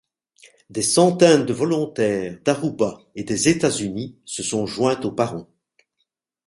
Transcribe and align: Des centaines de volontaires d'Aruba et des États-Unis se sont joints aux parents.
Des 0.71 0.81
centaines 0.81 1.45
de 1.45 1.53
volontaires 1.53 2.39
d'Aruba 2.43 2.97
et 3.13 3.23
des 3.23 3.49
États-Unis 3.49 4.17
se 4.25 4.41
sont 4.41 4.65
joints 4.65 4.99
aux 5.01 5.11
parents. 5.11 5.53